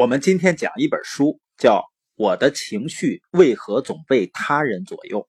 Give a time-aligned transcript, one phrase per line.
[0.00, 1.76] 我们今天讲一本书，叫
[2.14, 5.28] 《我的情绪为何总被他人左右》。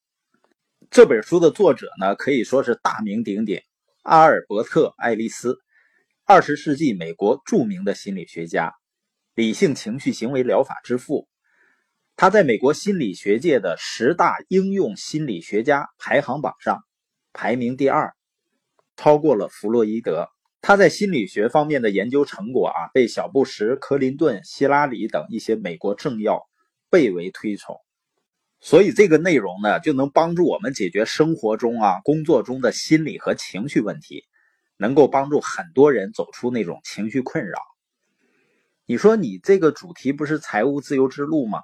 [0.89, 3.61] 这本书的作者呢，可以说是大名鼎鼎，
[4.03, 5.59] 阿尔伯特·爱丽丝，
[6.23, 8.73] 二十世纪美国著名的心理学家，
[9.35, 11.27] 理性情绪行为疗法之父。
[12.15, 16.81] 他在美国心理学界的十大应用心理学家排行榜上
[17.33, 18.15] 排名第二，
[18.95, 20.29] 超过了弗洛伊德。
[20.61, 26.47] 他在心理学方面的研究成果啊，被小布什、克林顿、希拉里等一些美国政要
[26.89, 27.77] 倍为推崇。
[28.59, 34.25] 所以这个内容呢，就能帮助我们解决生活中啊、工作中的心理和情绪问题，
[34.77, 37.57] 能够帮助很多人走出那种情绪困扰。
[38.85, 41.61] 你说你这个主题不是财务自由之路吗？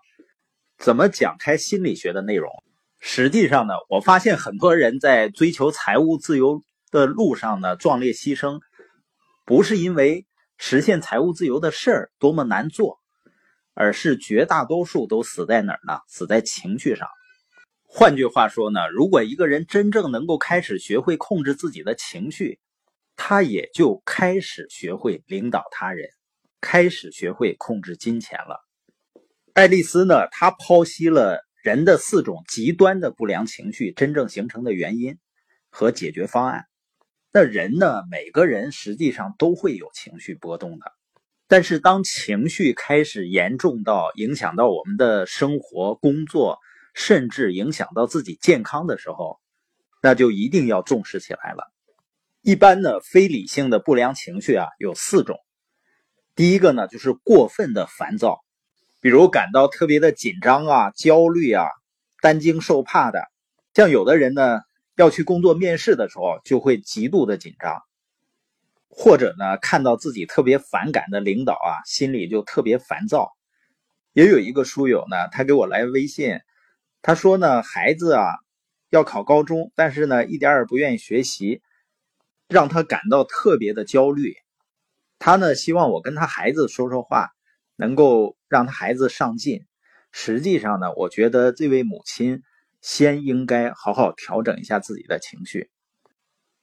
[0.79, 2.51] 怎么讲开心理学的内容？
[2.99, 8.59] 实际上呢，我发现很多人在追求财务自由的路上呢，壮烈牺牲。
[9.47, 12.99] 不是因为实现财务自由的事儿多么难做，
[13.73, 16.01] 而是绝大多数都死在哪儿呢？
[16.09, 17.07] 死在情绪上。
[17.85, 22.59] 换句话说呢，如果一个人真正能够开始学会控制自己的情绪，
[23.15, 26.09] 他也就开始学会领导他人，
[26.59, 28.59] 开始学会控制金钱了。
[29.53, 35.17] 爱丽丝呢，她剖析了人的四种极端的不良情绪真正形成的原因
[35.69, 36.65] 和解决方案。
[37.33, 38.03] 那人呢？
[38.09, 40.93] 每个人实际上都会有情绪波动的，
[41.47, 46.57] 但是当情绪开始严重到影响到我们的生活、工作，
[46.95, 49.39] 甚至影响到自己健康的时候，
[50.01, 51.71] 那就一定要重视起来了。
[52.41, 55.37] 一般呢，非理性的不良情绪啊有四种。
[56.33, 58.39] 第一个呢，就是过分的烦躁，
[59.01, 61.65] 比如感到特别的紧张啊、焦虑啊、
[62.21, 63.21] 担惊受怕的，
[63.73, 64.61] 像有的人呢。
[64.97, 67.83] 要去工作面试的时候，就会极度的紧张，
[68.89, 73.31] 或者呢，看到自己特别反感的领导啊，心里就特别烦躁。
[74.13, 76.39] 也有一个书友呢，他给我来微信，
[77.03, 78.25] 他说呢，孩子啊
[78.89, 81.61] 要考高中，但是呢，一点也不愿意学习，
[82.47, 84.33] 让他感到特别的焦虑。
[85.19, 87.29] 他呢，希望我跟他孩子说说话，
[87.75, 89.61] 能够让他孩子上进。
[90.11, 92.41] 实际上呢，我觉得这位母亲。
[92.87, 95.69] 先应该好好调整一下自己的情绪。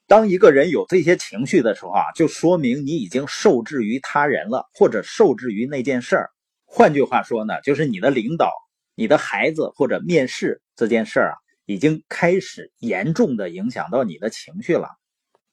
[0.07, 6.31] 当一个人有这些情绪的时候啊，就说明你已经受制于他人了，或者受制于那件事儿。
[6.65, 8.51] 换句话说呢，就是你的领导、
[8.95, 11.37] 你的孩子或者面试这件事儿啊，
[11.67, 14.89] 已经开始严重的影响到你的情绪了。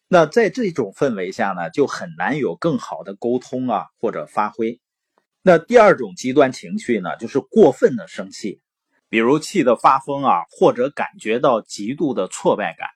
[0.08, 4.80] 那在这种氛围下呢，就很难有更好的沟通啊，或者发挥。
[5.42, 8.62] 那第二种极端情绪呢，就是过分的生气。
[9.12, 12.88] 比如气得发疯啊，或者感觉到极度的挫败感，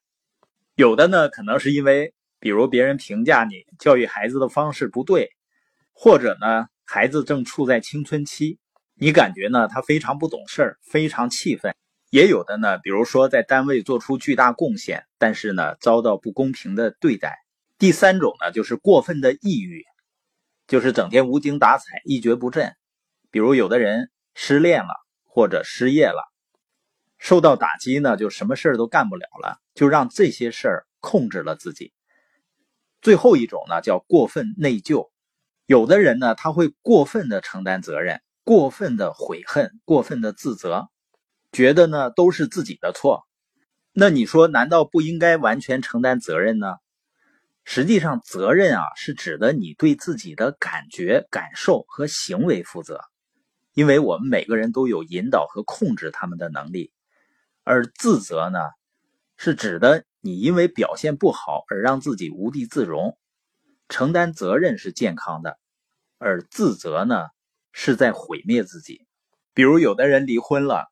[0.74, 5.28] 有的呢可能是因为，比如别人评价你教育孩子的方式不对，
[5.92, 8.58] 或者呢孩子正处在青春期，
[8.94, 11.76] 你感觉呢他非常不懂事儿非常气愤。
[12.08, 17.36] 也有的呢，比如说在单位做出巨大贡献，但是呢遭到不公平的对待。
[17.76, 19.84] 第三种呢就是过分的抑郁，
[20.66, 22.74] 就是整天无精打采、一蹶不振。
[23.30, 25.05] 比如有的人失恋了。
[25.36, 26.32] 或者失业了，
[27.18, 31.92] 受到打击呢，就什么事儿都干不了了，就让这些事儿控制了自己。
[33.02, 35.10] 最后一种呢，叫过分内疚。
[35.66, 40.88] 有的人呢，他会过分的承担责任，过分的悔恨，过分的自责，
[41.52, 43.28] 觉得呢都是自己的错。
[43.92, 46.76] 那你说，难道不应该完全承担责任呢？
[47.62, 53.02] 实际上，责任啊，是指的你对自己的感觉、感受和行为负责。
[53.76, 56.92] 因为我们每个人都有引导和控制他们的能力，
[57.62, 58.58] 而自责呢，
[59.36, 63.18] 是指的你因为表现不好而让自己无地自容。
[63.90, 65.58] 承担责任是健康的，
[66.16, 67.26] 而自责呢，
[67.70, 69.06] 是在毁灭自己。
[69.52, 70.86] 比如有的人离婚了，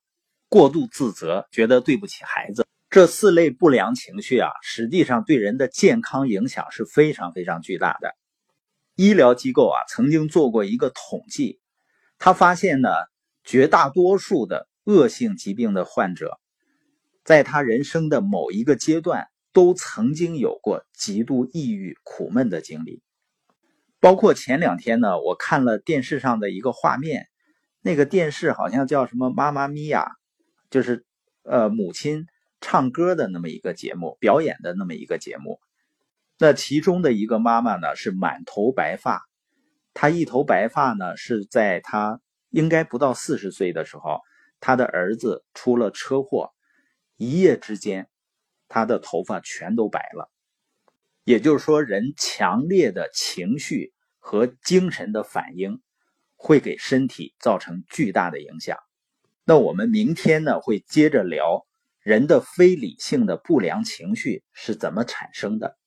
[0.51, 8.15] 过度自责，觉得对不起孩子，这四类不良情绪啊，实际上对人的健康影响是非常非常巨大的。
[8.95, 11.61] 医疗机构啊，曾经做过一个统计。
[12.25, 12.89] 他发现呢，
[13.43, 16.41] 绝大多数的恶性疾病的患者，
[17.23, 23.03] 在他人生的某一个阶段，都曾经有过极度抑郁、苦闷的经历。
[24.01, 27.29] 包括前两天呢，我看了电视上的一个画面，
[27.83, 30.07] 那个电视好像叫什么《妈妈咪呀》，
[30.71, 31.05] 就是
[31.43, 32.25] 呃母亲
[32.63, 35.61] 唱歌的那么一个节目，表演的那么一个节目。
[36.39, 39.29] 那其中的一个妈妈呢，是满头白发。
[39.95, 42.21] 他一头白发呢，是在他
[42.51, 44.21] 应该不到四十岁的时候，
[44.61, 46.53] 他的儿子出了车祸，
[47.17, 48.09] 一夜之间，
[48.69, 50.31] 他的头发全都白了。
[51.23, 55.81] 也就是说，人强烈的情绪和精神的反应，
[56.37, 58.77] 会给身体造成巨大的影响。
[59.45, 61.67] 那我们明天呢会接着聊
[62.01, 65.79] 人的非理性的不良情绪是怎么产生的。